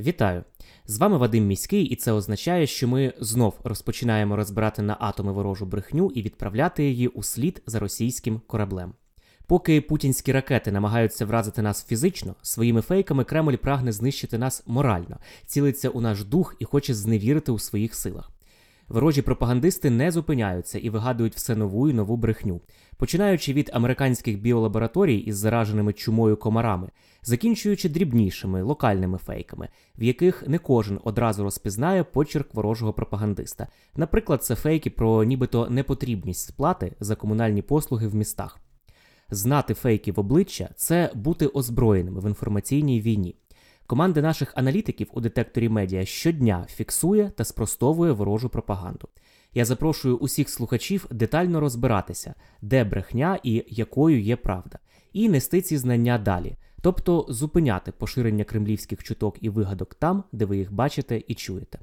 Вітаю! 0.00 0.44
З 0.86 0.98
вами 0.98 1.18
Вадим 1.18 1.46
Міський, 1.46 1.84
і 1.84 1.96
це 1.96 2.12
означає, 2.12 2.66
що 2.66 2.88
ми 2.88 3.14
знов 3.20 3.60
розпочинаємо 3.64 4.36
розбирати 4.36 4.82
на 4.82 4.96
атоми 5.00 5.32
ворожу 5.32 5.66
брехню 5.66 6.10
і 6.14 6.22
відправляти 6.22 6.84
її 6.84 7.08
у 7.08 7.22
слід 7.22 7.62
за 7.66 7.78
російським 7.78 8.40
кораблем. 8.46 8.92
Поки 9.46 9.80
путінські 9.80 10.32
ракети 10.32 10.72
намагаються 10.72 11.26
вразити 11.26 11.62
нас 11.62 11.86
фізично, 11.86 12.34
своїми 12.42 12.80
фейками 12.80 13.24
Кремль 13.24 13.56
прагне 13.56 13.92
знищити 13.92 14.38
нас 14.38 14.62
морально, 14.66 15.18
цілиться 15.46 15.88
у 15.88 16.00
наш 16.00 16.24
дух 16.24 16.56
і 16.58 16.64
хоче 16.64 16.94
зневірити 16.94 17.52
у 17.52 17.58
своїх 17.58 17.94
силах. 17.94 18.35
Ворожі 18.88 19.22
пропагандисти 19.22 19.90
не 19.90 20.10
зупиняються 20.10 20.78
і 20.78 20.90
вигадують 20.90 21.34
все 21.34 21.56
нову 21.56 21.88
і 21.88 21.92
нову 21.92 22.16
брехню, 22.16 22.60
починаючи 22.96 23.52
від 23.52 23.70
американських 23.72 24.40
біолабораторій 24.40 25.16
із 25.18 25.36
зараженими 25.36 25.92
чумою 25.92 26.36
комарами, 26.36 26.88
закінчуючи 27.22 27.88
дрібнішими 27.88 28.62
локальними 28.62 29.18
фейками, 29.18 29.68
в 29.98 30.02
яких 30.02 30.48
не 30.48 30.58
кожен 30.58 31.00
одразу 31.04 31.42
розпізнає 31.42 32.04
почерк 32.04 32.54
ворожого 32.54 32.92
пропагандиста. 32.92 33.66
Наприклад, 33.96 34.44
це 34.44 34.54
фейки 34.54 34.90
про 34.90 35.24
нібито 35.24 35.70
непотрібність 35.70 36.48
сплати 36.48 36.92
за 37.00 37.16
комунальні 37.16 37.62
послуги 37.62 38.08
в 38.08 38.14
містах. 38.14 38.60
Знати 39.30 39.74
фейки 39.74 40.12
в 40.12 40.20
обличчя 40.20 40.68
це 40.76 41.10
бути 41.14 41.46
озброєними 41.46 42.20
в 42.20 42.26
інформаційній 42.26 43.00
війні. 43.00 43.36
Команда 43.86 44.20
наших 44.20 44.52
аналітиків 44.56 45.08
у 45.12 45.20
детекторі 45.20 45.68
медіа 45.68 46.04
щодня 46.04 46.66
фіксує 46.68 47.30
та 47.36 47.44
спростовує 47.44 48.12
ворожу 48.12 48.48
пропаганду. 48.48 49.08
Я 49.54 49.64
запрошую 49.64 50.16
усіх 50.16 50.50
слухачів 50.50 51.06
детально 51.10 51.60
розбиратися, 51.60 52.34
де 52.62 52.84
брехня 52.84 53.38
і 53.42 53.64
якою 53.68 54.20
є 54.20 54.36
правда, 54.36 54.78
і 55.12 55.28
нести 55.28 55.62
ці 55.62 55.76
знання 55.76 56.18
далі, 56.18 56.56
тобто 56.80 57.26
зупиняти 57.28 57.92
поширення 57.92 58.44
кремлівських 58.44 59.02
чуток 59.02 59.36
і 59.40 59.48
вигадок 59.48 59.94
там, 59.94 60.24
де 60.32 60.44
ви 60.44 60.58
їх 60.58 60.72
бачите 60.72 61.22
і 61.28 61.34
чуєте. 61.34 61.78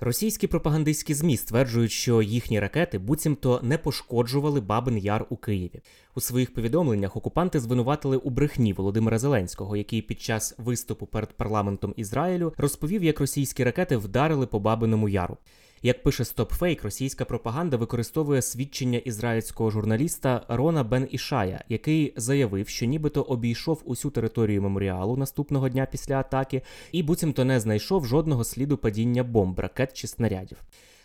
Російські 0.00 0.46
пропагандистські 0.46 1.14
ЗМІ 1.14 1.36
стверджують, 1.36 1.90
що 1.90 2.22
їхні 2.22 2.60
ракети 2.60 2.98
буцімто 2.98 3.60
не 3.62 3.78
пошкоджували 3.78 4.60
Бабин 4.60 4.98
Яр 4.98 5.26
у 5.28 5.36
Києві. 5.36 5.80
У 6.14 6.20
своїх 6.20 6.54
повідомленнях 6.54 7.16
окупанти 7.16 7.60
звинуватили 7.60 8.16
у 8.16 8.30
брехні 8.30 8.72
Володимира 8.72 9.18
Зеленського, 9.18 9.76
який 9.76 10.02
під 10.02 10.20
час 10.20 10.54
виступу 10.58 11.06
перед 11.06 11.32
парламентом 11.32 11.94
Ізраїлю 11.96 12.54
розповів, 12.56 13.04
як 13.04 13.20
російські 13.20 13.64
ракети 13.64 13.96
вдарили 13.96 14.46
по 14.46 14.60
Бабиному 14.60 15.08
Яру. 15.08 15.36
Як 15.82 16.02
пише 16.02 16.22
StopFake, 16.22 16.82
російська 16.82 17.24
пропаганда 17.24 17.76
використовує 17.76 18.42
свідчення 18.42 18.98
ізраїльського 18.98 19.70
журналіста 19.70 20.44
Рона 20.48 20.84
Бен 20.84 21.08
Ішая, 21.10 21.64
який 21.68 22.12
заявив, 22.16 22.68
що 22.68 22.86
нібито 22.86 23.22
обійшов 23.22 23.82
усю 23.84 24.10
територію 24.10 24.62
меморіалу 24.62 25.16
наступного 25.16 25.68
дня 25.68 25.86
після 25.90 26.14
атаки, 26.14 26.62
і 26.92 27.02
буцімто 27.02 27.44
не 27.44 27.60
знайшов 27.60 28.06
жодного 28.06 28.44
сліду 28.44 28.76
падіння 28.76 29.24
бомб, 29.24 29.60
ракет 29.60 29.92
чи 29.92 30.06
снарядів. 30.06 30.58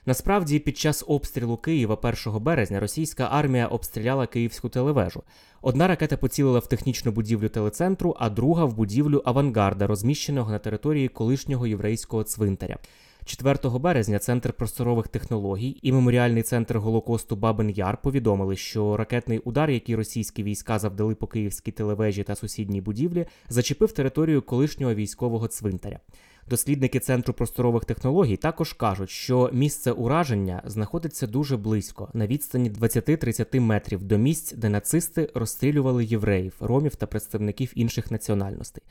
Насправді, 0.05 0.59
під 0.59 0.77
час 0.77 1.03
обстрілу 1.07 1.57
Києва 1.57 1.97
1 2.25 2.43
березня 2.43 2.79
російська 2.79 3.27
армія 3.31 3.67
обстріляла 3.67 4.27
київську 4.27 4.69
телевежу. 4.69 5.23
Одна 5.61 5.87
ракета 5.87 6.17
поцілила 6.17 6.59
в 6.59 6.67
технічну 6.67 7.11
будівлю 7.11 7.49
телецентру, 7.49 8.15
а 8.19 8.29
друга 8.29 8.65
в 8.65 8.75
будівлю 8.75 9.21
авангарда, 9.25 9.87
розміщеного 9.87 10.51
на 10.51 10.59
території 10.59 11.07
колишнього 11.07 11.67
єврейського 11.67 12.23
цвинтаря. 12.23 12.77
4 13.25 13.79
березня 13.79 14.19
Центр 14.19 14.53
просторових 14.53 15.07
технологій 15.07 15.79
і 15.81 15.91
меморіальний 15.91 16.43
центр 16.43 16.77
Голокосту 16.77 17.35
Бабин 17.35 17.69
Яр 17.69 18.01
повідомили, 18.01 18.55
що 18.55 18.97
ракетний 18.97 19.39
удар, 19.39 19.69
який 19.69 19.95
російські 19.95 20.43
війська 20.43 20.79
завдали 20.79 21.15
по 21.15 21.27
київській 21.27 21.71
телевежі 21.71 22.23
та 22.23 22.35
сусідній 22.35 22.81
будівлі, 22.81 23.25
зачепив 23.49 23.91
територію 23.91 24.41
колишнього 24.41 24.93
військового 24.93 25.47
цвинтаря. 25.47 25.99
Дослідники 26.49 26.99
Центру 26.99 27.33
просторових 27.33 27.85
технологій 27.85 28.37
також 28.37 28.73
кажуть, 28.73 29.09
що 29.09 29.49
місце 29.53 29.91
ураження 29.91 30.61
знаходиться 30.65 31.27
дуже 31.27 31.57
близько, 31.57 32.09
на 32.13 32.27
відстані 32.27 32.69
20-30 32.69 33.59
метрів 33.59 34.03
до 34.03 34.17
місць, 34.17 34.53
де 34.53 34.69
нацисти 34.69 35.29
розстрілювали 35.33 36.05
євреїв, 36.05 36.53
ромів 36.59 36.95
та 36.95 37.07
представників 37.07 37.71
інших 37.75 38.11
національностей. 38.11 38.83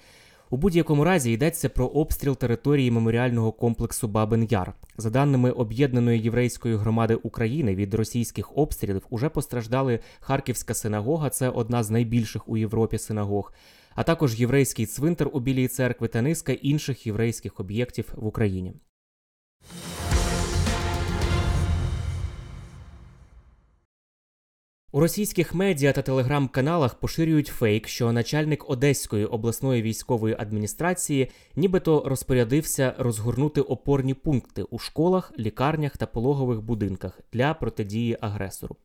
У 0.52 0.56
будь-якому 0.56 1.04
разі 1.04 1.32
йдеться 1.32 1.68
про 1.68 1.86
обстріл 1.86 2.36
території 2.36 2.90
меморіального 2.90 3.52
комплексу 3.52 4.08
Бабин 4.08 4.48
Яр. 4.50 4.74
За 4.96 5.10
даними 5.10 5.50
об'єднаної 5.50 6.20
єврейської 6.20 6.76
громади 6.76 7.14
України, 7.14 7.74
від 7.74 7.94
російських 7.94 8.58
обстрілів 8.58 9.06
уже 9.10 9.28
постраждали 9.28 10.00
Харківська 10.20 10.74
синагога, 10.74 11.30
це 11.30 11.48
одна 11.48 11.82
з 11.82 11.90
найбільших 11.90 12.48
у 12.48 12.56
Європі 12.56 12.98
синагог, 12.98 13.52
а 13.94 14.02
також 14.02 14.40
єврейський 14.40 14.86
цвинтар 14.86 15.30
у 15.32 15.40
Білій 15.40 15.68
церкви 15.68 16.08
та 16.08 16.22
низка 16.22 16.52
інших 16.52 17.06
єврейських 17.06 17.60
об'єктів 17.60 18.12
в 18.16 18.26
Україні. 18.26 18.72
У 24.92 25.00
російських 25.00 25.54
медіа 25.54 25.92
та 25.92 26.02
телеграм-каналах 26.02 26.94
поширюють 26.94 27.46
фейк, 27.46 27.88
що 27.88 28.12
начальник 28.12 28.70
Одеської 28.70 29.24
обласної 29.24 29.82
військової 29.82 30.36
адміністрації 30.38 31.30
нібито 31.56 32.02
розпорядився 32.06 32.94
розгорнути 32.98 33.60
опорні 33.60 34.14
пункти 34.14 34.62
у 34.62 34.78
школах, 34.78 35.32
лікарнях 35.38 35.96
та 35.96 36.06
пологових 36.06 36.60
будинках 36.62 37.20
для 37.32 37.54
протидії 37.54 38.18
агресору. 38.20 38.76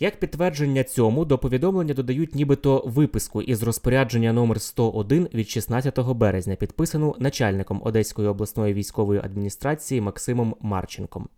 Як 0.00 0.20
підтвердження 0.20 0.84
цьому 0.84 1.24
до 1.24 1.38
повідомлення 1.38 1.94
додають 1.94 2.34
нібито 2.34 2.82
виписку 2.86 3.42
із 3.42 3.62
розпорядження 3.62 4.32
номер 4.32 4.60
101 4.60 5.28
від 5.34 5.48
16 5.48 5.98
березня, 6.00 6.56
підписану 6.56 7.16
начальником 7.18 7.80
Одеської 7.84 8.28
обласної 8.28 8.74
військової 8.74 9.20
адміністрації 9.24 10.00
Максимом 10.00 10.56
Марченком. 10.60 11.28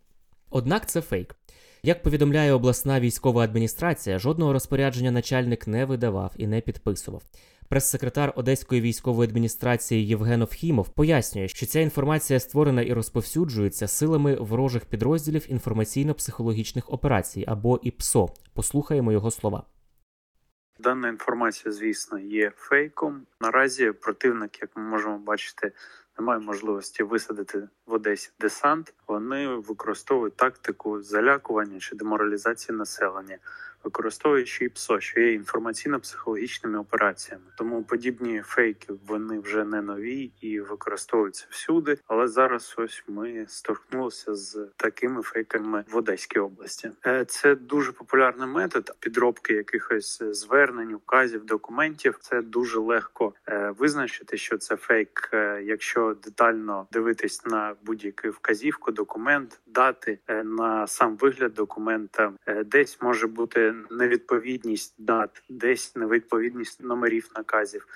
Однак 0.51 0.89
це 0.89 1.01
фейк. 1.01 1.37
Як 1.87 2.03
повідомляє 2.03 2.53
обласна 2.53 3.01
військова 3.01 3.43
адміністрація, 3.43 4.19
жодного 4.19 4.53
розпорядження 4.53 5.11
начальник 5.11 5.67
не 5.67 5.85
видавав 5.85 6.33
і 6.37 6.47
не 6.47 6.61
підписував. 6.61 7.23
Прес-секретар 7.69 8.33
Одеської 8.37 8.81
військової 8.81 9.29
адміністрації 9.29 10.07
Євген 10.07 10.43
Овхімов 10.43 10.89
пояснює, 10.89 11.49
що 11.49 11.67
ця 11.67 11.81
інформація 11.81 12.41
створена 12.41 12.83
і 12.83 12.93
розповсюджується 12.93 13.89
силами 13.89 14.35
ворожих 14.35 14.85
підрозділів 14.85 15.47
інформаційно-психологічних 15.51 16.83
операцій 16.89 17.45
або 17.49 17.81
ІПСО. 17.83 18.29
Послухаємо 18.55 19.13
його 19.13 19.31
слова. 19.31 19.63
Дана 20.79 21.09
інформація, 21.09 21.73
звісно, 21.73 22.19
є 22.19 22.53
фейком. 22.57 23.27
Наразі 23.41 23.93
противник, 23.93 24.61
як 24.61 24.71
ми 24.77 24.83
можемо 24.83 25.19
бачити, 25.19 25.73
не 26.19 26.25
має 26.25 26.41
можливості 26.41 27.03
висадити 27.03 27.69
в 27.87 27.93
Одесі 27.93 28.31
десант. 28.41 28.95
Вони 29.09 29.49
використовують 29.49 30.37
тактику 30.37 31.03
залякування 31.03 31.81
чи 31.81 31.97
деморалізації 31.97 32.79
населення, 32.79 33.39
використовуючи 33.87 34.65
ІПСО, 34.65 35.01
що 35.01 35.21
є 35.21 35.39
інформаційно-психологічними 35.39 36.79
операціями. 36.79 37.45
Тому 37.59 37.83
подібні 37.83 38.43
фейки 38.45 38.93
вони 39.07 39.39
вже 39.39 39.65
не 39.65 39.83
нові 39.83 40.31
і 40.41 40.61
використовуються 40.61 41.47
всюди. 41.51 41.99
Але 42.07 42.29
зараз 42.29 42.75
ось 42.79 43.05
ми 43.09 43.47
столкнулися 43.49 44.35
з 44.35 44.69
такими 44.77 45.23
фейками 45.23 45.85
в 45.91 45.97
Одеській 45.97 46.39
області. 46.39 46.91
Е, 47.07 47.25
Це 47.25 47.55
дуже 47.55 47.93
популярний 47.93 48.49
метод 48.49 48.97
підробки 49.01 49.55
якихось 49.55 50.23
звернень, 50.23 50.95
указів, 50.95 51.45
документів. 51.45 52.19
Це 52.21 52.43
дуже 52.43 52.79
легко 52.79 53.35
е, 53.49 53.75
визначити, 53.79 54.37
що 54.37 54.59
це 54.59 54.77
фейк, 54.77 55.31
е, 55.33 55.63
якщо 55.65 56.17
детально 56.25 56.87
дивитись 56.93 57.47
на 57.47 57.75
будь-яку 57.83 58.29
вказівку, 58.29 58.93
документ, 58.93 59.61
дати 59.67 60.19
на 60.45 60.87
сам 60.87 61.17
вигляд 61.17 61.55
документа, 61.55 62.33
десь 62.67 63.03
може 63.03 63.27
бути 63.27 63.75
невідповідність 63.91 64.95
дат, 64.99 65.43
десь 65.49 65.97
невідповідність 65.97 66.85
номерів 66.85 67.31
наказів. 67.37 67.87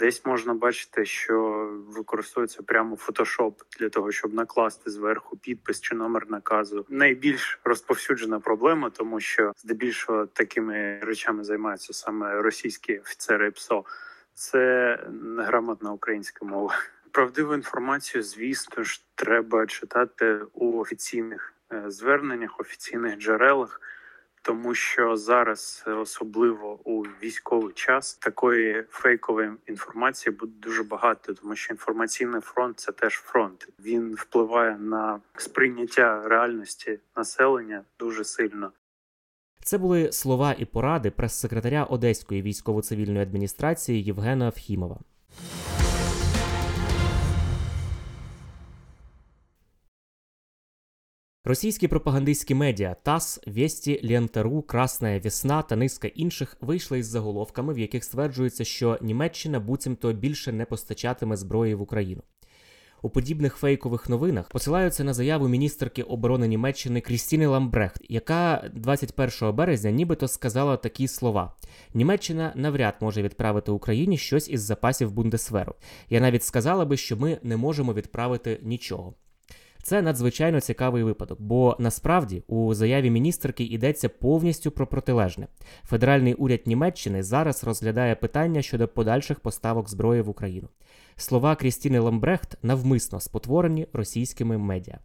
Десь 0.00 0.24
можна 0.24 0.54
бачити, 0.54 1.04
що 1.04 1.68
використовується 1.88 2.62
прямо 2.62 2.96
фотошоп 2.96 3.62
для 3.78 3.88
того, 3.88 4.12
щоб 4.12 4.34
накласти 4.34 4.90
зверху 4.90 5.36
підпис 5.36 5.80
чи 5.80 5.94
номер 5.94 6.30
наказу. 6.30 6.86
Найбільш 6.88 7.60
розповсюджена 7.64 8.40
проблема, 8.40 8.90
тому 8.90 9.20
що 9.20 9.52
здебільшого 9.56 10.26
такими 10.26 11.00
речами 11.02 11.44
займаються 11.44 11.92
саме 11.92 12.42
російські 12.42 12.98
офіцери 12.98 13.50
ПСО. 13.50 13.84
це 14.34 14.98
неграмотна 15.10 15.92
українська 15.92 16.44
мова. 16.44 16.74
Правдиву 17.10 17.54
інформацію, 17.54 18.22
звісно 18.22 18.82
ж, 18.84 19.04
треба 19.14 19.66
читати 19.66 20.40
у 20.52 20.78
офіційних 20.78 21.54
е, 21.72 21.84
зверненнях, 21.86 22.60
офіційних 22.60 23.18
джерелах 23.18 23.80
тому 24.42 24.74
що 24.74 25.16
зараз, 25.16 25.84
особливо 25.86 26.80
у 26.84 27.02
військовий 27.02 27.72
час, 27.74 28.14
такої 28.14 28.84
фейкової 28.90 29.50
інформації 29.66 30.36
буде 30.36 30.52
дуже 30.62 30.82
багато, 30.82 31.34
тому 31.34 31.56
що 31.56 31.74
інформаційний 31.74 32.40
фронт 32.40 32.80
це 32.80 32.92
теж 32.92 33.14
фронт. 33.14 33.68
Він 33.84 34.14
впливає 34.14 34.78
на 34.78 35.20
сприйняття 35.36 36.28
реальності 36.28 36.98
населення 37.16 37.84
дуже 37.98 38.24
сильно. 38.24 38.72
Це 39.64 39.78
були 39.78 40.12
слова 40.12 40.54
і 40.58 40.64
поради 40.64 41.10
прес-секретаря 41.10 41.84
Одеської 41.84 42.42
військово-цивільної 42.42 43.22
адміністрації 43.22 44.02
Євгена 44.02 44.46
Авхімова. 44.46 45.00
Російські 51.44 51.88
пропагандистські 51.88 52.54
медіа 52.54 52.96
ТАСС, 53.02 53.40
Вєсті, 53.46 54.00
Лєнтару, 54.04 54.62
Красна 54.62 55.18
Весна 55.18 55.62
та 55.62 55.76
низка 55.76 56.08
інших 56.08 56.56
вийшли 56.60 56.98
із 56.98 57.06
заголовками, 57.06 57.74
в 57.74 57.78
яких 57.78 58.04
стверджується, 58.04 58.64
що 58.64 58.98
Німеччина 59.02 59.60
буцімто 59.60 60.12
більше 60.12 60.52
не 60.52 60.64
постачатиме 60.64 61.36
зброї 61.36 61.74
в 61.74 61.82
Україну. 61.82 62.22
У 63.02 63.10
подібних 63.10 63.56
фейкових 63.56 64.08
новинах 64.08 64.48
посилаються 64.48 65.04
на 65.04 65.14
заяву 65.14 65.48
міністерки 65.48 66.02
оборони 66.02 66.48
Німеччини 66.48 67.00
Крістіни 67.00 67.46
Ламбрехт, 67.46 68.02
яка 68.08 68.70
21 68.74 69.54
березня 69.54 69.90
нібито 69.90 70.28
сказала 70.28 70.76
такі 70.76 71.08
слова: 71.08 71.54
Німеччина 71.94 72.52
навряд 72.54 72.94
може 73.00 73.22
відправити 73.22 73.70
Україні 73.70 74.18
щось 74.18 74.48
із 74.48 74.60
запасів 74.60 75.12
Бундесверу. 75.12 75.74
Я 76.10 76.20
навіть 76.20 76.44
сказала 76.44 76.84
би, 76.84 76.96
що 76.96 77.16
ми 77.16 77.38
не 77.42 77.56
можемо 77.56 77.94
відправити 77.94 78.60
нічого. 78.62 79.14
Це 79.82 80.02
надзвичайно 80.02 80.60
цікавий 80.60 81.02
випадок, 81.02 81.40
бо 81.40 81.76
насправді 81.78 82.42
у 82.46 82.74
заяві 82.74 83.10
міністерки 83.10 83.64
йдеться 83.64 84.08
повністю 84.08 84.70
про 84.70 84.86
протилежне. 84.86 85.46
Федеральний 85.84 86.34
уряд 86.34 86.60
Німеччини 86.66 87.22
зараз 87.22 87.64
розглядає 87.64 88.14
питання 88.14 88.62
щодо 88.62 88.88
подальших 88.88 89.40
поставок 89.40 89.88
зброї 89.88 90.22
в 90.22 90.28
Україну. 90.28 90.68
Слова 91.16 91.56
Крістіни 91.56 91.98
Ламбрехт 91.98 92.58
навмисно 92.62 93.20
спотворені 93.20 93.86
російськими 93.92 94.58
медіа. 94.58 94.98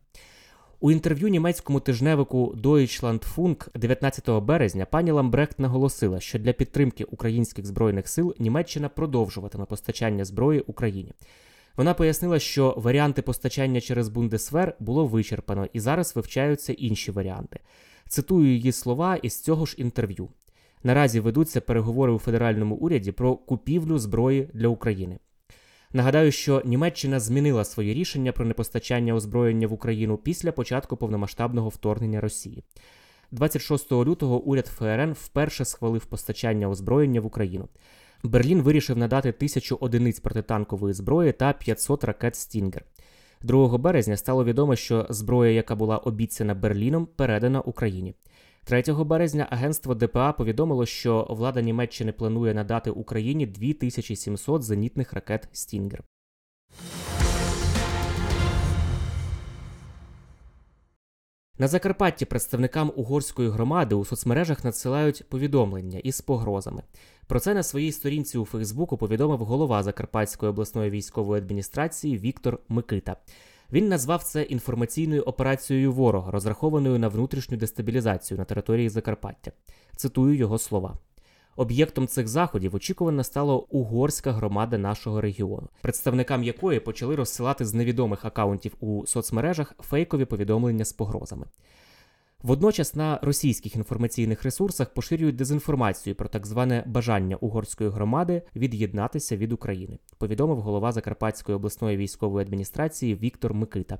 У 0.79 0.91
інтерв'ю 0.91 1.27
німецькому 1.27 1.79
тижневику 1.79 2.55
Deutschlandfunk 2.63 3.67
19 3.75 4.29
березня 4.29 4.85
пані 4.85 5.11
Ламбрехт 5.11 5.59
наголосила, 5.59 6.19
що 6.19 6.39
для 6.39 6.53
підтримки 6.53 7.03
українських 7.03 7.65
збройних 7.65 8.07
сил 8.07 8.35
Німеччина 8.39 8.89
продовжуватиме 8.89 9.65
постачання 9.65 10.25
зброї 10.25 10.59
Україні. 10.59 11.13
Вона 11.77 11.93
пояснила, 11.93 12.39
що 12.39 12.73
варіанти 12.77 13.21
постачання 13.21 13.81
через 13.81 14.09
Бундесвер 14.09 14.75
було 14.79 15.05
вичерпано 15.07 15.67
і 15.73 15.79
зараз 15.79 16.15
вивчаються 16.15 16.73
інші 16.73 17.11
варіанти. 17.11 17.59
Цитую 18.07 18.47
її 18.47 18.71
слова 18.71 19.15
із 19.15 19.41
цього 19.41 19.65
ж 19.65 19.75
інтерв'ю. 19.77 20.29
Наразі 20.83 21.19
ведуться 21.19 21.61
переговори 21.61 22.11
у 22.13 22.19
федеральному 22.19 22.75
уряді 22.75 23.11
про 23.11 23.35
купівлю 23.35 23.97
зброї 23.97 24.49
для 24.53 24.67
України. 24.67 25.19
Нагадаю, 25.93 26.31
що 26.31 26.61
Німеччина 26.65 27.19
змінила 27.19 27.63
своє 27.63 27.93
рішення 27.93 28.31
про 28.31 28.45
непостачання 28.45 29.13
озброєння 29.13 29.67
в 29.67 29.73
Україну 29.73 30.17
після 30.17 30.51
початку 30.51 30.97
повномасштабного 30.97 31.69
вторгнення 31.69 32.21
Росії. 32.21 32.63
26 33.31 33.91
лютого 33.91 34.39
уряд 34.39 34.67
ФРН 34.67 35.13
вперше 35.13 35.65
схвалив 35.65 36.05
постачання 36.05 36.69
озброєння 36.69 37.21
в 37.21 37.25
Україну. 37.25 37.67
Берлін 38.27 38.61
вирішив 38.61 38.97
надати 38.97 39.31
тисячу 39.31 39.77
одиниць 39.81 40.19
протитанкової 40.19 40.93
зброї 40.93 41.31
та 41.31 41.53
500 41.53 42.03
ракет 42.03 42.35
Стінгер. 42.35 42.85
2 43.41 43.77
березня 43.77 44.17
стало 44.17 44.45
відомо, 44.45 44.75
що 44.75 45.07
зброя, 45.09 45.51
яка 45.51 45.75
була 45.75 45.97
обіцяна 45.97 46.53
Берліном, 46.53 47.07
передана 47.15 47.61
Україні. 47.61 48.15
3 48.63 48.83
березня 48.87 49.47
агентство 49.49 49.95
ДПА 49.95 50.31
повідомило, 50.31 50.85
що 50.85 51.27
влада 51.29 51.61
Німеччини 51.61 52.11
планує 52.11 52.53
надати 52.53 52.89
Україні 52.89 53.45
2700 53.45 54.63
зенітних 54.63 55.13
ракет 55.13 55.49
Стінгер. 55.51 56.03
На 61.57 61.67
Закарпатті 61.67 62.25
представникам 62.25 62.91
угорської 62.95 63.49
громади 63.49 63.95
у 63.95 64.05
соцмережах 64.05 64.63
надсилають 64.63 65.29
повідомлення 65.29 65.99
із 65.99 66.21
погрозами. 66.21 66.83
Про 67.27 67.39
це 67.39 67.53
на 67.53 67.63
своїй 67.63 67.91
сторінці 67.91 68.37
у 68.37 68.45
Фейсбуку 68.45 68.97
повідомив 68.97 69.39
голова 69.39 69.83
Закарпатської 69.83 70.49
обласної 70.49 70.89
військової 70.89 71.41
адміністрації 71.41 72.17
Віктор 72.17 72.59
Микита. 72.69 73.15
Він 73.71 73.87
назвав 73.87 74.23
це 74.23 74.41
інформаційною 74.41 75.21
операцією 75.21 75.93
ворога, 75.93 76.31
розрахованою 76.31 76.99
на 76.99 77.07
внутрішню 77.07 77.57
дестабілізацію 77.57 78.37
на 78.37 78.43
території 78.43 78.89
Закарпаття. 78.89 79.51
Цитую 79.95 80.35
його 80.35 80.57
слова. 80.57 80.97
Об'єктом 81.55 82.07
цих 82.07 82.27
заходів 82.27 82.75
очікувано 82.75 83.23
стала 83.23 83.55
угорська 83.55 84.31
громада 84.31 84.77
нашого 84.77 85.21
регіону, 85.21 85.67
представникам 85.81 86.43
якої 86.43 86.79
почали 86.79 87.15
розсилати 87.15 87.65
з 87.65 87.73
невідомих 87.73 88.25
акаунтів 88.25 88.75
у 88.79 89.05
соцмережах 89.05 89.73
фейкові 89.79 90.25
повідомлення 90.25 90.85
з 90.85 90.93
погрозами. 90.93 91.45
Водночас 92.43 92.95
на 92.95 93.19
російських 93.21 93.75
інформаційних 93.75 94.43
ресурсах 94.43 94.93
поширюють 94.93 95.35
дезінформацію 95.35 96.15
про 96.15 96.29
так 96.29 96.47
зване 96.47 96.83
бажання 96.85 97.35
угорської 97.35 97.89
громади 97.89 98.41
від'єднатися 98.55 99.37
від 99.37 99.51
України, 99.51 99.99
повідомив 100.17 100.57
голова 100.57 100.91
Закарпатської 100.91 101.55
обласної 101.55 101.97
військової 101.97 102.45
адміністрації 102.45 103.15
Віктор 103.15 103.53
Микита. 103.53 103.99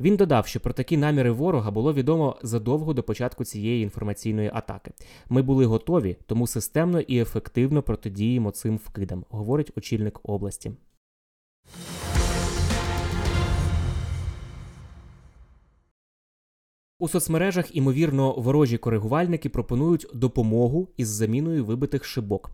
Він 0.00 0.16
додав, 0.16 0.46
що 0.46 0.60
про 0.60 0.72
такі 0.72 0.96
наміри 0.96 1.30
ворога 1.30 1.70
було 1.70 1.92
відомо 1.92 2.36
задовго 2.42 2.94
до 2.94 3.02
початку 3.02 3.44
цієї 3.44 3.82
інформаційної 3.82 4.50
атаки. 4.54 4.90
Ми 5.28 5.42
були 5.42 5.66
готові, 5.66 6.16
тому 6.26 6.46
системно 6.46 7.00
і 7.00 7.20
ефективно 7.20 7.82
протидіємо 7.82 8.50
цим 8.50 8.76
вкидам, 8.76 9.24
говорить 9.30 9.72
очільник 9.76 10.20
області. 10.22 10.72
У 17.02 17.08
соцмережах, 17.08 17.76
імовірно, 17.76 18.32
ворожі 18.32 18.78
коригувальники 18.78 19.48
пропонують 19.48 20.06
допомогу 20.14 20.88
із 20.96 21.08
заміною 21.08 21.64
вибитих 21.64 22.04
шибок. 22.04 22.50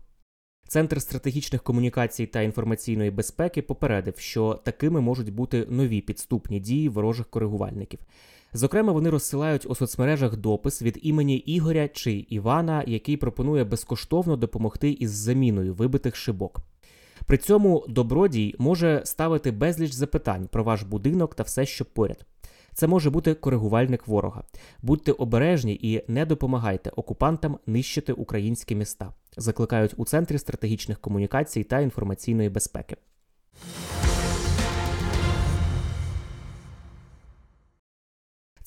Центр 0.67 1.01
стратегічних 1.01 1.63
комунікацій 1.63 2.25
та 2.25 2.41
інформаційної 2.41 3.11
безпеки 3.11 3.61
попередив, 3.61 4.13
що 4.17 4.53
такими 4.65 5.01
можуть 5.01 5.33
бути 5.33 5.65
нові 5.69 6.01
підступні 6.01 6.59
дії 6.59 6.89
ворожих 6.89 7.29
коригувальників. 7.29 7.99
Зокрема, 8.53 8.93
вони 8.93 9.09
розсилають 9.09 9.65
у 9.69 9.75
соцмережах 9.75 10.37
допис 10.37 10.81
від 10.81 10.99
імені 11.01 11.37
Ігоря 11.37 11.87
чи 11.87 12.11
Івана, 12.11 12.83
який 12.87 13.17
пропонує 13.17 13.63
безкоштовно 13.63 14.35
допомогти 14.35 14.91
із 14.91 15.11
заміною 15.11 15.73
вибитих 15.73 16.15
шибок. 16.15 16.59
При 17.25 17.37
цьому 17.37 17.85
добродій 17.89 18.55
може 18.59 19.01
ставити 19.05 19.51
безліч 19.51 19.91
запитань 19.91 20.47
про 20.47 20.63
ваш 20.63 20.83
будинок 20.83 21.35
та 21.35 21.43
все, 21.43 21.65
що 21.65 21.85
поряд. 21.85 22.25
Це 22.79 22.87
може 22.87 23.09
бути 23.09 23.33
коригувальник 23.33 24.07
ворога. 24.07 24.43
Будьте 24.81 25.11
обережні 25.11 25.79
і 25.81 26.03
не 26.07 26.25
допомагайте 26.25 26.89
окупантам 26.89 27.59
нищити 27.67 28.13
українські 28.13 28.75
міста. 28.75 29.13
Закликають 29.37 29.93
у 29.97 30.05
центрі 30.05 30.37
стратегічних 30.37 30.99
комунікацій 30.99 31.63
та 31.63 31.79
інформаційної 31.79 32.49
безпеки. 32.49 32.97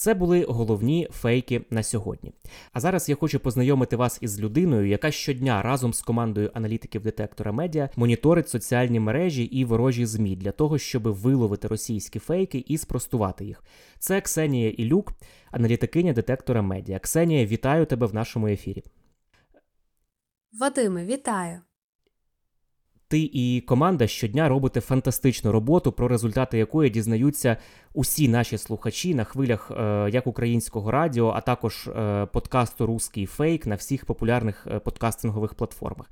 Це 0.03 0.15
були 0.15 0.45
головні 0.49 1.09
фейки 1.11 1.65
на 1.71 1.83
сьогодні. 1.83 2.33
А 2.73 2.81
зараз 2.81 3.09
я 3.09 3.15
хочу 3.15 3.41
познайомити 3.41 3.97
вас 3.97 4.19
із 4.21 4.41
людиною, 4.41 4.89
яка 4.89 5.11
щодня 5.11 5.63
разом 5.63 5.93
з 5.93 6.03
командою 6.03 6.51
аналітиків 6.55 7.03
детектора 7.03 7.53
медіа 7.53 7.91
моніторить 7.97 8.49
соціальні 8.49 9.01
мережі 9.01 9.45
і 9.45 9.65
ворожі 9.65 10.07
змі 10.07 10.37
для 10.37 10.53
того, 10.53 10.79
щоб 10.79 11.03
виловити 11.03 11.69
російські 11.69 12.19
фейки 12.19 12.65
і 12.69 12.79
спростувати 12.79 13.45
їх. 13.45 13.65
Це 13.99 14.21
Ксенія 14.21 14.71
Ілюк, 14.71 15.13
аналітикиня 15.51 16.13
детектора 16.13 16.63
медіа. 16.63 16.99
Ксенія, 16.99 17.47
вітаю 17.47 17.87
тебе 17.87 18.07
в 18.07 18.15
нашому 18.15 18.47
ефірі. 18.47 18.85
Вадиме, 20.53 21.05
вітаю. 21.05 21.61
Ти 23.13 23.31
і 23.33 23.61
команда 23.61 24.07
щодня 24.07 24.49
робите 24.49 24.81
фантастичну 24.81 25.53
роботу, 25.53 25.93
про 25.93 26.09
результати 26.09 26.59
якої 26.59 26.91
дізнаються 26.91 27.57
усі 27.95 28.29
наші 28.29 28.59
слухачі 28.59 29.15
на 29.15 29.25
хвилях 29.25 29.71
е, 29.71 30.11
як 30.13 30.27
українського 30.27 30.91
радіо, 30.91 31.33
а 31.37 31.41
також 31.41 31.89
е, 31.89 32.27
подкасту 32.27 32.87
Руський 32.87 33.27
фейк 33.27 33.67
на 33.67 33.75
всіх 33.75 34.05
популярних 34.05 34.67
е, 34.67 34.79
подкастингових 34.79 35.55
платформах. 35.55 36.11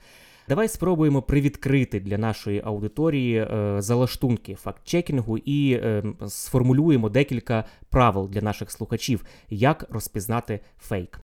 Давай 0.49 0.69
спробуємо 0.69 1.23
привідкрити 1.23 2.01
для 2.01 2.19
нашої 2.19 2.63
аудиторії 2.65 3.47
залаштунки 3.79 4.55
факт-чекінгу 4.55 5.39
і 5.45 5.83
сформулюємо 6.29 7.09
декілька 7.09 7.65
правил 7.89 8.29
для 8.29 8.41
наших 8.41 8.71
слухачів, 8.71 9.25
як 9.49 9.87
розпізнати 9.91 10.61
фейк. 10.79 11.21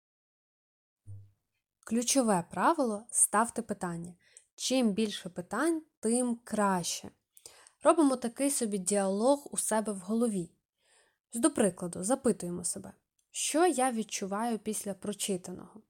Ключове 1.85 2.45
правило 2.51 3.03
ставте 3.11 3.63
питання. 3.63 4.13
Чим 4.57 4.93
більше 4.93 5.29
питань, 5.29 5.83
тим 6.01 6.39
краще. 6.45 7.11
Робимо 7.83 8.17
такий 8.17 8.51
собі 8.51 8.79
діалог 8.79 9.49
у 9.51 9.57
себе 9.57 9.93
в 9.93 9.99
голові. 9.99 10.51
До 11.35 11.51
прикладу, 11.51 12.05
запитуємо 12.05 12.65
себе, 12.65 12.93
що 13.31 13.67
я 13.67 13.93
відчуваю 13.93 14.59
після 14.59 14.95
прочитаного, 14.95 15.83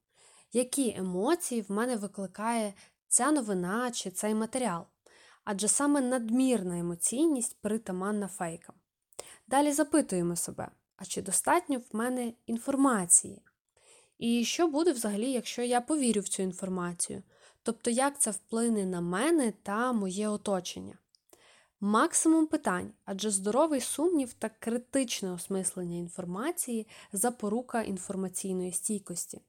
які 0.53 0.95
емоції 0.97 1.61
в 1.61 1.71
мене 1.71 1.95
викликає 1.95 2.73
ця 3.07 3.31
новина 3.31 3.91
чи 3.91 4.11
цей 4.11 4.35
матеріал, 4.35 4.85
адже 5.43 5.67
саме 5.67 6.01
надмірна 6.01 6.79
емоційність 6.79 7.57
притаманна 7.61 8.27
фейкам. 8.27 8.75
Далі 9.47 9.71
запитуємо 9.71 10.35
себе, 10.35 10.71
а 10.97 11.05
чи 11.05 11.21
достатньо 11.21 11.79
в 11.79 11.95
мене 11.95 12.33
інформації? 12.45 13.41
І 14.17 14.45
що 14.45 14.67
буде 14.67 14.91
взагалі, 14.91 15.31
якщо 15.31 15.61
я 15.61 15.81
повірю 15.81 16.21
в 16.21 16.27
цю 16.27 16.43
інформацію? 16.43 17.23
Тобто, 17.65 17.89
як 17.89 18.19
це 18.19 18.31
вплине 18.31 18.85
на 18.85 19.01
мене 19.01 19.53
та 19.63 19.93
моє 19.93 20.27
оточення? 20.27 20.97
Максимум 21.81 22.47
питань, 22.47 22.91
адже 23.05 23.31
здоровий 23.31 23.81
сумнів 23.81 24.33
та 24.33 24.49
критичне 24.49 25.31
осмислення 25.31 25.97
інформації 25.97 26.87
запорука 27.13 27.81
інформаційної 27.81 28.71
стійкості. 28.71 29.41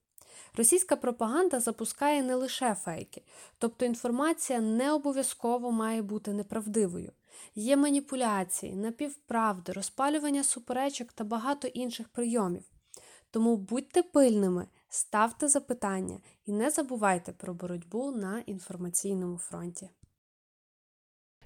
Російська 0.54 0.96
пропаганда 0.96 1.60
запускає 1.60 2.22
не 2.22 2.34
лише 2.34 2.74
фейки, 2.74 3.22
тобто 3.58 3.84
інформація 3.84 4.60
не 4.60 4.92
обов'язково 4.92 5.72
має 5.72 6.02
бути 6.02 6.32
неправдивою. 6.32 7.12
Є 7.54 7.76
маніпуляції, 7.76 8.76
напівправди, 8.76 9.72
розпалювання 9.72 10.44
суперечок 10.44 11.12
та 11.12 11.24
багато 11.24 11.68
інших 11.68 12.08
прийомів. 12.08 12.64
Тому 13.30 13.56
будьте 13.56 14.02
пильними, 14.02 14.66
ставте 14.96 15.48
запитання 15.48 16.18
і 16.46 16.52
не 16.52 16.70
забувайте 16.70 17.32
про 17.32 17.54
боротьбу 17.54 18.12
на 18.12 18.40
інформаційному 18.46 19.38
фронті. 19.38 19.88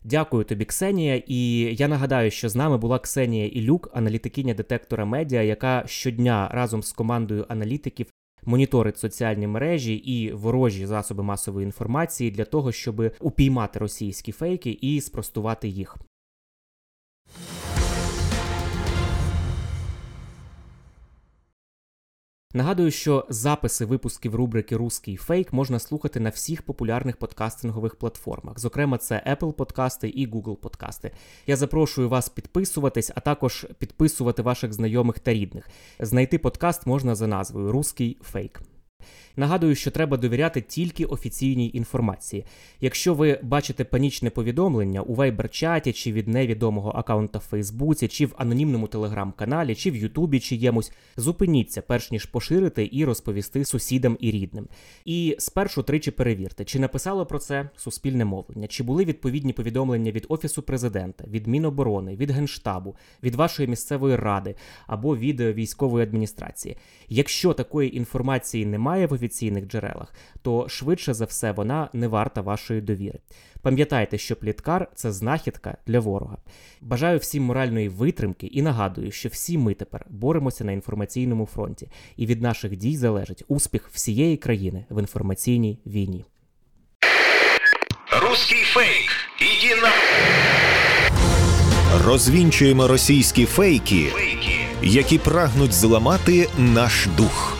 Дякую 0.04 0.44
тобі, 0.44 0.64
Ксенія. 0.64 1.22
І 1.26 1.60
я 1.74 1.88
нагадаю, 1.88 2.30
що 2.30 2.48
з 2.48 2.56
нами 2.56 2.78
була 2.78 2.98
Ксенія 2.98 3.46
Ілюк, 3.46 3.90
аналітикиня 3.94 4.54
детектора 4.54 5.04
медіа, 5.04 5.42
яка 5.42 5.82
щодня 5.86 6.48
разом 6.52 6.82
з 6.82 6.92
командою 6.92 7.46
аналітиків 7.48 8.06
моніторить 8.44 8.98
соціальні 8.98 9.46
мережі 9.46 9.94
і 9.94 10.32
ворожі 10.32 10.86
засоби 10.86 11.22
масової 11.22 11.64
інформації 11.64 12.30
для 12.30 12.44
того, 12.44 12.72
щоб 12.72 13.12
упіймати 13.20 13.78
російські 13.78 14.32
фейки 14.32 14.70
і 14.70 15.00
спростувати 15.00 15.68
їх. 15.68 15.96
Нагадую, 22.54 22.90
що 22.90 23.26
записи 23.28 23.84
випусків 23.84 24.34
рубрики 24.34 24.76
Руський 24.76 25.16
фейк 25.16 25.52
можна 25.52 25.78
слухати 25.78 26.20
на 26.20 26.30
всіх 26.30 26.62
популярних 26.62 27.16
подкастингових 27.16 27.96
платформах. 27.96 28.58
Зокрема, 28.58 28.98
це 28.98 29.22
Apple 29.26 29.52
подкасти 29.52 30.08
і 30.08 30.28
Google 30.28 30.56
подкасти. 30.56 31.10
Я 31.46 31.56
запрошую 31.56 32.08
вас 32.08 32.28
підписуватись, 32.28 33.12
а 33.14 33.20
також 33.20 33.66
підписувати 33.78 34.42
ваших 34.42 34.72
знайомих 34.72 35.18
та 35.18 35.32
рідних. 35.32 35.68
Знайти 36.00 36.38
подкаст 36.38 36.86
можна 36.86 37.14
за 37.14 37.26
назвою 37.26 37.72
Руський 37.72 38.16
фейк. 38.22 38.60
Нагадую, 39.40 39.74
що 39.74 39.90
треба 39.90 40.16
довіряти 40.16 40.60
тільки 40.60 41.04
офіційній 41.04 41.70
інформації. 41.74 42.44
Якщо 42.80 43.14
ви 43.14 43.38
бачите 43.42 43.84
панічне 43.84 44.30
повідомлення 44.30 45.02
у 45.02 45.14
вайбер-чаті 45.14 45.92
чи 45.92 46.12
від 46.12 46.28
невідомого 46.28 46.90
аккаунта 46.90 47.38
в 47.38 47.42
Фейсбуці, 47.42 48.08
чи 48.08 48.26
в 48.26 48.34
анонімному 48.36 48.86
телеграм-каналі, 48.86 49.74
чи 49.74 49.90
в 49.90 49.96
Ютубі 49.96 50.40
чиємусь, 50.40 50.92
зупиніться, 51.16 51.82
перш 51.82 52.10
ніж 52.10 52.24
поширити 52.24 52.88
і 52.92 53.04
розповісти 53.04 53.64
сусідам 53.64 54.16
і 54.20 54.30
рідним. 54.30 54.68
І 55.04 55.36
спершу 55.38 55.82
тричі 55.82 56.10
перевірте, 56.10 56.64
чи 56.64 56.78
написало 56.78 57.26
про 57.26 57.38
це 57.38 57.70
суспільне 57.76 58.24
мовлення, 58.24 58.66
чи 58.66 58.82
були 58.82 59.04
відповідні 59.04 59.52
повідомлення 59.52 60.10
від 60.10 60.26
Офісу 60.28 60.62
президента, 60.62 61.24
від 61.28 61.46
Міноборони, 61.46 62.16
від 62.16 62.30
Генштабу, 62.30 62.96
від 63.22 63.34
вашої 63.34 63.68
місцевої 63.68 64.16
ради 64.16 64.54
або 64.86 65.16
від 65.16 65.40
військової 65.40 66.06
адміністрації. 66.06 66.76
Якщо 67.08 67.52
такої 67.52 67.96
інформації 67.96 68.66
немає 68.66 69.06
в 69.06 69.29
офіційних 69.30 69.66
джерелах, 69.66 70.14
то 70.42 70.68
швидше 70.68 71.14
за 71.14 71.24
все 71.24 71.52
вона 71.52 71.88
не 71.92 72.08
варта 72.08 72.40
вашої 72.40 72.80
довіри. 72.80 73.18
Пам'ятайте, 73.62 74.18
що 74.18 74.36
пліткар 74.36 74.88
це 74.94 75.12
знахідка 75.12 75.76
для 75.86 76.00
ворога. 76.00 76.36
Бажаю 76.80 77.18
всім 77.18 77.42
моральної 77.42 77.88
витримки 77.88 78.46
і 78.46 78.62
нагадую, 78.62 79.10
що 79.10 79.28
всі 79.28 79.58
ми 79.58 79.74
тепер 79.74 80.06
боремося 80.08 80.64
на 80.64 80.72
інформаційному 80.72 81.46
фронті, 81.46 81.88
і 82.16 82.26
від 82.26 82.42
наших 82.42 82.76
дій 82.76 82.96
залежить 82.96 83.44
успіх 83.48 83.88
всієї 83.92 84.36
країни 84.36 84.84
в 84.90 85.00
інформаційній 85.00 85.78
війні. 85.86 86.24
Русский 88.22 88.62
фейк. 88.64 89.10
Иди 89.40 89.80
на... 89.82 89.90
Розвінчуємо 92.06 92.88
російські 92.88 93.46
фейки, 93.46 94.06
Фейки. 94.06 94.54
які 94.82 95.18
прагнуть 95.18 95.72
зламати 95.72 96.48
наш 96.58 97.08
дух. 97.16 97.59